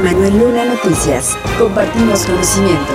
[0.00, 1.36] Manuel Luna Noticias.
[1.58, 2.92] Compartimos conocimiento.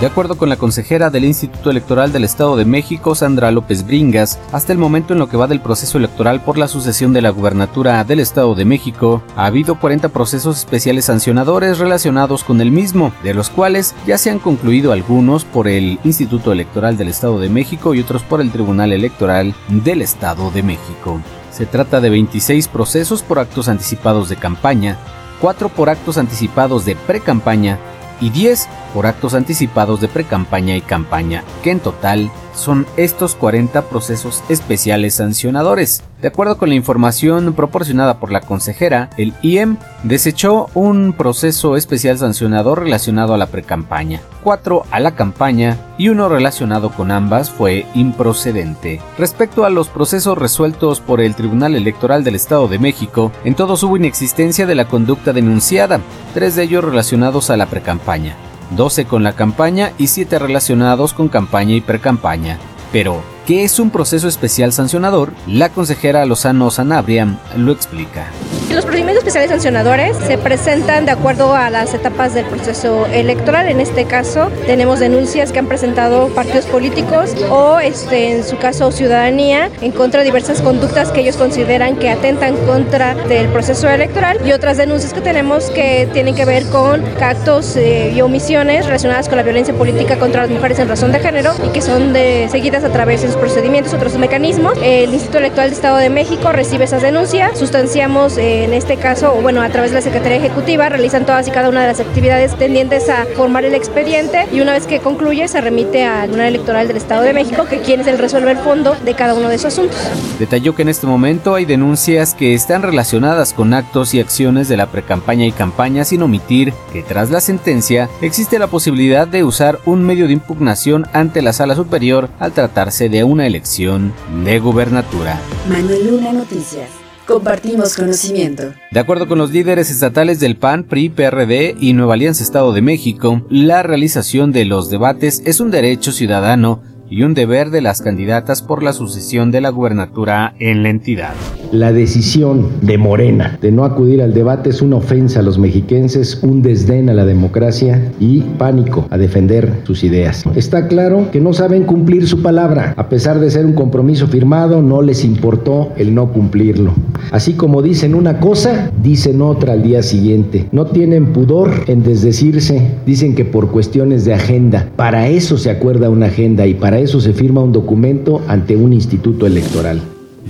[0.00, 4.38] De acuerdo con la consejera del Instituto Electoral del Estado de México, Sandra López Bringas,
[4.50, 7.28] hasta el momento en lo que va del proceso electoral por la sucesión de la
[7.28, 13.12] gubernatura del Estado de México, ha habido 40 procesos especiales sancionadores relacionados con el mismo,
[13.22, 17.50] de los cuales ya se han concluido algunos por el Instituto Electoral del Estado de
[17.50, 21.20] México y otros por el Tribunal Electoral del Estado de México.
[21.50, 24.96] Se trata de 26 procesos por actos anticipados de campaña,
[25.40, 27.78] 4 por actos anticipados de pre-campaña
[28.20, 33.82] y 10 por actos anticipados de precampaña y campaña, que en total son estos 40
[33.82, 36.02] procesos especiales sancionadores.
[36.20, 42.18] De acuerdo con la información proporcionada por la consejera, el IEM desechó un proceso especial
[42.18, 47.86] sancionador relacionado a la precampaña, cuatro a la campaña y uno relacionado con ambas fue
[47.94, 49.00] improcedente.
[49.16, 53.82] Respecto a los procesos resueltos por el Tribunal Electoral del Estado de México, en todos
[53.82, 56.00] hubo inexistencia de la conducta denunciada,
[56.34, 58.36] tres de ellos relacionados a la precampaña.
[58.70, 62.58] 12 con la campaña y 7 relacionados con campaña y precampaña.
[62.92, 65.32] Pero, ¿qué es un proceso especial sancionador?
[65.48, 68.28] La consejera Lozano Sanabria lo explica.
[68.72, 73.68] Los procedimientos especiales sancionadores se presentan de acuerdo a las etapas del proceso electoral.
[73.68, 78.92] En este caso, tenemos denuncias que han presentado partidos políticos o, este, en su caso,
[78.92, 84.38] ciudadanía en contra de diversas conductas que ellos consideran que atentan contra del proceso electoral
[84.46, 89.28] y otras denuncias que tenemos que tienen que ver con actos eh, y omisiones relacionadas
[89.28, 92.46] con la violencia política contra las mujeres en razón de género y que son de,
[92.52, 94.74] seguidas a través de procedimientos, otros mecanismos.
[94.82, 99.34] El Instituto Electoral del Estado de México recibe esas denuncias, sustanciamos eh, en este caso,
[99.42, 102.54] bueno, a través de la Secretaría Ejecutiva, realizan todas y cada una de las actividades
[102.56, 106.86] tendientes a formar el expediente y una vez que concluye se remite al Tribunal Electoral
[106.88, 109.56] del Estado de México, que quien es el resuelve el fondo de cada uno de
[109.56, 109.98] esos asuntos.
[110.38, 114.76] Detalló que en este momento hay denuncias que están relacionadas con actos y acciones de
[114.76, 119.78] la precampaña y campaña sin omitir que tras la sentencia existe la posibilidad de usar
[119.86, 124.12] un medio de impugnación ante la sala superior al tratarse de una elección
[124.44, 125.40] de gubernatura.
[125.68, 126.88] Manuel Luna Noticias.
[127.26, 128.72] Compartimos conocimiento.
[128.90, 132.82] De acuerdo con los líderes estatales del PAN, PRI, PRD y Nueva Alianza Estado de
[132.82, 138.00] México, la realización de los debates es un derecho ciudadano y un deber de las
[138.00, 141.34] candidatas por la sucesión de la gubernatura en la entidad.
[141.72, 146.40] La decisión de Morena de no acudir al debate es una ofensa a los mexiquenses,
[146.42, 150.44] un desdén a la democracia y pánico a defender sus ideas.
[150.54, 152.94] Está claro que no saben cumplir su palabra.
[152.96, 156.92] A pesar de ser un compromiso firmado, no les importó el no cumplirlo.
[157.30, 160.66] Así como dicen una cosa, dicen otra al día siguiente.
[160.72, 162.94] No tienen pudor en desdecirse.
[163.06, 164.88] Dicen que por cuestiones de agenda.
[164.96, 168.92] Para eso se acuerda una agenda y para eso se firma un documento ante un
[168.92, 170.00] instituto electoral.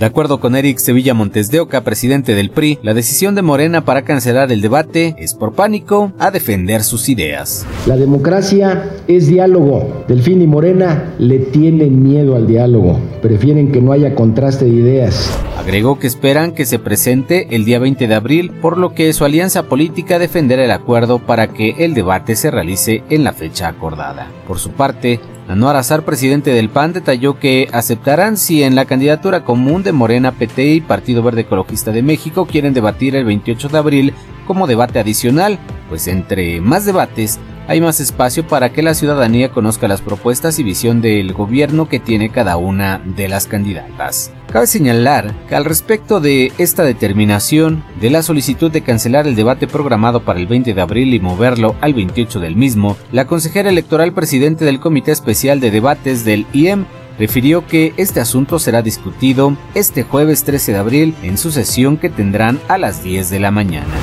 [0.01, 3.85] De acuerdo con Eric Sevilla Montes de Oca, presidente del PRI, la decisión de Morena
[3.85, 7.67] para cancelar el debate es por pánico a defender sus ideas.
[7.85, 10.05] La democracia es diálogo.
[10.07, 12.99] Delfín y Morena le tienen miedo al diálogo.
[13.21, 15.37] Prefieren que no haya contraste de ideas.
[15.55, 19.25] Agregó que esperan que se presente el día 20 de abril, por lo que su
[19.25, 24.27] alianza política defenderá el acuerdo para que el debate se realice en la fecha acordada.
[24.47, 25.19] Por su parte,
[25.51, 30.31] Anuar Azar, presidente del PAN, detalló que aceptarán si en la candidatura común de Morena,
[30.31, 34.13] PT y Partido Verde Ecologista de México quieren debatir el 28 de abril
[34.47, 35.59] como debate adicional,
[35.89, 37.37] pues entre más debates
[37.71, 42.01] hay más espacio para que la ciudadanía conozca las propuestas y visión del gobierno que
[42.01, 44.29] tiene cada una de las candidatas.
[44.51, 49.67] Cabe señalar que al respecto de esta determinación de la solicitud de cancelar el debate
[49.67, 54.11] programado para el 20 de abril y moverlo al 28 del mismo, la consejera electoral
[54.11, 56.83] presidente del Comité Especial de Debates del IEM
[57.17, 62.09] refirió que este asunto será discutido este jueves 13 de abril en su sesión que
[62.09, 63.93] tendrán a las 10 de la mañana.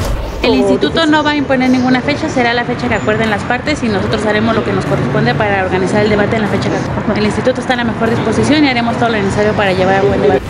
[0.49, 3.83] El instituto no va a imponer ninguna fecha, será la fecha que acuerden las partes
[3.83, 6.77] y nosotros haremos lo que nos corresponde para organizar el debate en la fecha que
[6.77, 7.19] acuerden.
[7.19, 10.03] El instituto está en la mejor disposición y haremos todo lo necesario para llevar a
[10.05, 10.41] buen debate.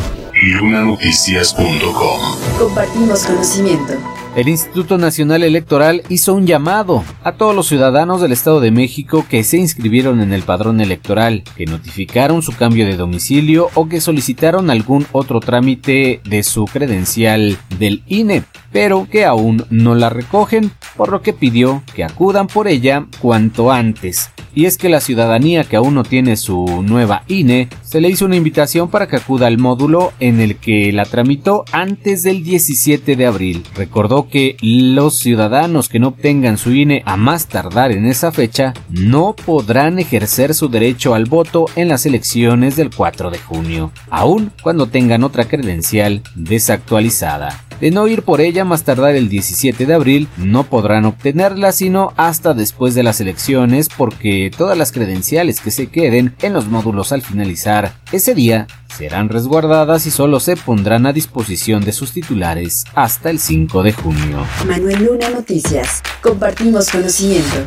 [0.41, 2.21] Lunanoticias.com
[2.61, 3.95] Compartimos conocimiento.
[4.37, 9.25] El Instituto Nacional Electoral hizo un llamado a todos los ciudadanos del Estado de México
[9.29, 14.01] que se inscribieron en el padrón electoral, que notificaron su cambio de domicilio o que
[14.01, 20.71] solicitaron algún otro trámite de su credencial del INE, pero que aún no la recogen,
[20.97, 24.31] por lo que pidió que acudan por ella cuanto antes.
[24.55, 28.25] Y es que la ciudadanía que aún no tiene su nueva INE, se le hizo
[28.25, 33.15] una invitación para que acuda al módulo en el que la tramitó antes del 17
[33.15, 33.65] de abril.
[33.77, 38.75] Recordó que los ciudadanos que no obtengan su INE a más tardar en esa fecha
[38.89, 44.51] no podrán ejercer su derecho al voto en las elecciones del 4 de junio, aun
[44.63, 47.68] cuando tengan otra credencial desactualizada.
[47.81, 52.13] De no ir por ella más tardar el 17 de abril, no podrán obtenerla sino
[52.17, 57.13] hasta después de las elecciones porque todas las credenciales que se queden en los módulos
[57.13, 58.67] al finalizar ese día
[58.97, 63.93] serán resguardadas y solo se pondrán a disposición de sus titulares hasta el 5 de
[63.93, 64.47] junio.
[64.67, 66.03] Manuel Luna Noticias.
[66.23, 67.59] Compartimos conocimiento.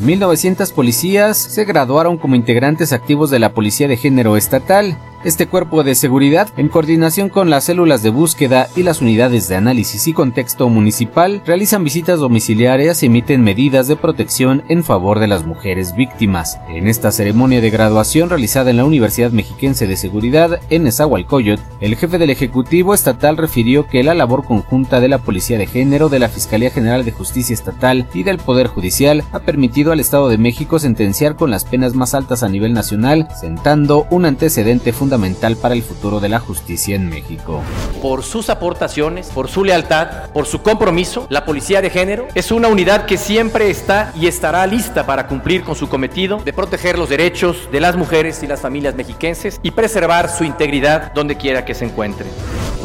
[0.00, 5.82] 1900 policías se graduaron como integrantes activos de la Policía de Género Estatal este cuerpo
[5.82, 10.12] de seguridad, en coordinación con las células de búsqueda y las unidades de análisis y
[10.12, 15.96] contexto municipal, realizan visitas domiciliarias y emiten medidas de protección en favor de las mujeres
[15.96, 16.60] víctimas.
[16.68, 21.96] En esta ceremonia de graduación realizada en la Universidad Mexiquense de Seguridad en Nezahualcóyotl, el
[21.96, 26.20] jefe del Ejecutivo Estatal refirió que la labor conjunta de la Policía de Género, de
[26.20, 30.38] la Fiscalía General de Justicia Estatal y del Poder Judicial ha permitido al Estado de
[30.38, 35.56] México sentenciar con las penas más altas a nivel nacional, sentando un antecedente fundamental fundamental
[35.56, 37.62] para el futuro de la justicia en México.
[38.02, 42.68] Por sus aportaciones, por su lealtad, por su compromiso, la Policía de Género es una
[42.68, 47.08] unidad que siempre está y estará lista para cumplir con su cometido de proteger los
[47.08, 51.74] derechos de las mujeres y las familias mexiquenses y preservar su integridad donde quiera que
[51.74, 52.28] se encuentren.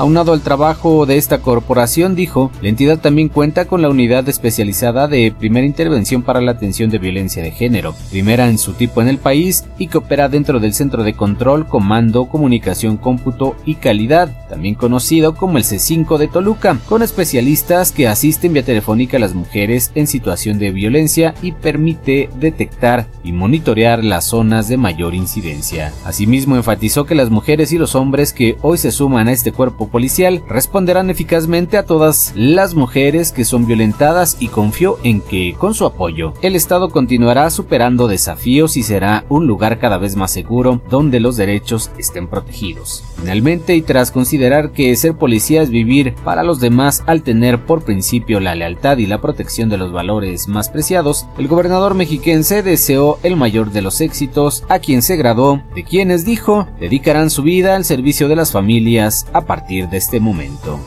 [0.01, 5.07] Aunado al trabajo de esta corporación, dijo, la entidad también cuenta con la unidad especializada
[5.07, 9.09] de primera intervención para la atención de violencia de género, primera en su tipo en
[9.09, 14.47] el país y que opera dentro del Centro de Control, Comando, Comunicación, Cómputo y Calidad,
[14.49, 19.35] también conocido como el C5 de Toluca, con especialistas que asisten vía telefónica a las
[19.35, 25.93] mujeres en situación de violencia y permite detectar y monitorear las zonas de mayor incidencia.
[26.05, 29.90] Asimismo, enfatizó que las mujeres y los hombres que hoy se suman a este cuerpo
[29.91, 35.73] policial responderán eficazmente a todas las mujeres que son violentadas y confió en que, con
[35.73, 40.81] su apoyo, el Estado continuará superando desafíos y será un lugar cada vez más seguro
[40.89, 43.03] donde los derechos estén protegidos.
[43.17, 47.83] Finalmente, y tras considerar que ser policía es vivir para los demás al tener por
[47.83, 53.19] principio la lealtad y la protección de los valores más preciados, el gobernador mexiquense deseó
[53.23, 57.75] el mayor de los éxitos a quien se graduó, de quienes dijo dedicarán su vida
[57.75, 60.79] al servicio de las familias a partir de este momento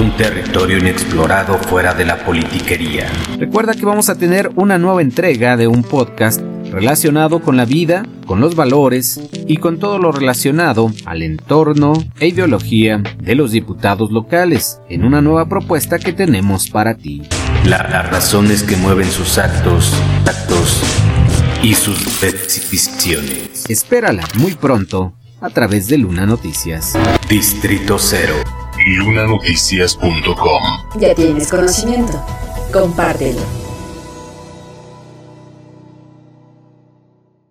[0.00, 3.10] un territorio inexplorado fuera de la politiquería.
[3.38, 8.04] Recuerda que vamos a tener una nueva entrega de un podcast relacionado con la vida,
[8.26, 14.10] con los valores y con todo lo relacionado al entorno e ideología de los diputados
[14.10, 17.22] locales en una nueva propuesta que tenemos para ti.
[17.64, 19.94] las razones que mueven sus actos,
[20.26, 20.82] actos
[21.62, 23.64] y sus decisiones.
[23.70, 26.94] Espérala muy pronto a través de Luna Noticias.
[27.28, 28.34] Distrito Cero.
[28.86, 31.00] LunaNoticias.com.
[31.00, 32.22] Ya tienes conocimiento.
[32.72, 33.65] Compártelo.